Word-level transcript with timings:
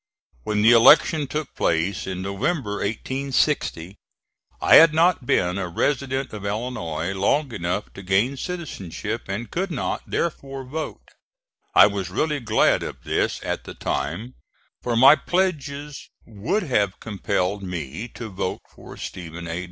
When 0.45 0.63
the 0.63 0.71
election 0.71 1.27
took 1.27 1.53
place 1.53 2.07
in 2.07 2.23
November, 2.23 2.77
1860, 2.77 3.97
I 4.59 4.75
had 4.77 4.95
not 4.95 5.27
been 5.27 5.59
a 5.59 5.67
resident 5.67 6.33
of 6.33 6.43
Illinois 6.43 7.13
long 7.13 7.53
enough 7.53 7.93
to 7.93 8.01
gain 8.01 8.35
citizenship 8.35 9.25
and 9.27 9.51
could 9.51 9.69
not, 9.69 10.01
therefore, 10.07 10.63
vote. 10.63 11.07
I 11.75 11.85
was 11.85 12.09
really 12.09 12.39
glad 12.39 12.81
of 12.81 13.03
this 13.03 13.41
at 13.43 13.65
the 13.65 13.75
time, 13.75 14.33
for 14.81 14.95
my 14.95 15.15
pledges 15.15 16.09
would 16.25 16.63
have 16.63 16.99
compelled 16.99 17.61
me 17.61 18.07
to 18.15 18.27
vote 18.29 18.61
for 18.73 18.97
Stephen 18.97 19.47
A. 19.47 19.59